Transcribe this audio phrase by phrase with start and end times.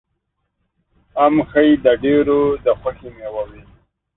[1.25, 3.63] ام ښایي د ډېرو د خوښې مېوه وي.